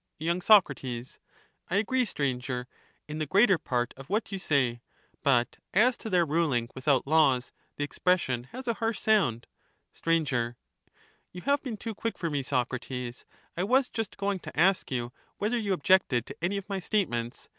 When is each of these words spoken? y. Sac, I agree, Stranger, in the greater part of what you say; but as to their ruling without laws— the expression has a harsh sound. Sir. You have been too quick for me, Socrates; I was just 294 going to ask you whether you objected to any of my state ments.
y. 0.19 0.39
Sac, 0.39 0.65
I 1.69 1.75
agree, 1.75 2.05
Stranger, 2.05 2.65
in 3.07 3.19
the 3.19 3.27
greater 3.27 3.59
part 3.59 3.93
of 3.95 4.09
what 4.09 4.31
you 4.31 4.39
say; 4.39 4.81
but 5.21 5.59
as 5.75 5.95
to 5.97 6.09
their 6.09 6.25
ruling 6.25 6.69
without 6.73 7.05
laws— 7.05 7.51
the 7.75 7.83
expression 7.83 8.45
has 8.45 8.67
a 8.67 8.73
harsh 8.73 8.97
sound. 8.99 9.45
Sir. 9.93 10.55
You 11.31 11.41
have 11.41 11.61
been 11.61 11.77
too 11.77 11.93
quick 11.93 12.17
for 12.17 12.31
me, 12.31 12.41
Socrates; 12.41 13.25
I 13.55 13.63
was 13.63 13.89
just 13.89 14.13
294 14.13 14.25
going 14.27 14.39
to 14.39 14.59
ask 14.59 14.89
you 14.89 15.13
whether 15.37 15.59
you 15.59 15.71
objected 15.71 16.25
to 16.25 16.35
any 16.43 16.57
of 16.57 16.67
my 16.67 16.79
state 16.79 17.07
ments. 17.07 17.47